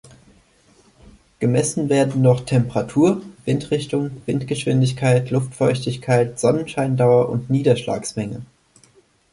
[1.37, 8.41] Gemessen werden dort Temperatur, Windrichtung, Windgeschwindigkeit, Luftfeuchtigkeit, Sonnenscheindauer und Niederschlagsmenge.